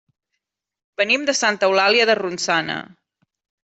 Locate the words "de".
1.29-1.37, 2.13-2.19